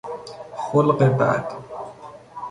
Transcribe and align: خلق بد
خلق 0.53 0.99
بد 1.03 1.57